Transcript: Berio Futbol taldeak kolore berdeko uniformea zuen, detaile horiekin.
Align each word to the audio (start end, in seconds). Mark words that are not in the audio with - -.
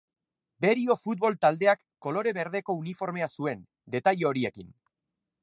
Berio 0.65 0.95
Futbol 1.01 1.37
taldeak 1.45 1.83
kolore 2.07 2.33
berdeko 2.39 2.77
uniformea 2.81 3.29
zuen, 3.35 3.63
detaile 3.99 4.31
horiekin. 4.33 4.75